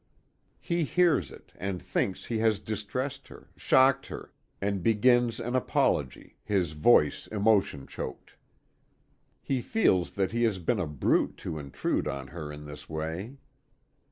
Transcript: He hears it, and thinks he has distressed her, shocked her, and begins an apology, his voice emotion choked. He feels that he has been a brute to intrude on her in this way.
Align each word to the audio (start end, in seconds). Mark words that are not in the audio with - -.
He 0.59 0.83
hears 0.83 1.31
it, 1.31 1.51
and 1.57 1.79
thinks 1.79 2.25
he 2.25 2.39
has 2.39 2.57
distressed 2.57 3.27
her, 3.27 3.51
shocked 3.55 4.07
her, 4.07 4.31
and 4.59 4.81
begins 4.81 5.39
an 5.39 5.55
apology, 5.55 6.37
his 6.43 6.71
voice 6.71 7.27
emotion 7.27 7.85
choked. 7.85 8.31
He 9.43 9.61
feels 9.61 10.09
that 10.13 10.31
he 10.31 10.41
has 10.41 10.57
been 10.57 10.79
a 10.79 10.87
brute 10.87 11.37
to 11.45 11.59
intrude 11.59 12.07
on 12.07 12.29
her 12.29 12.51
in 12.51 12.65
this 12.65 12.89
way. 12.89 13.37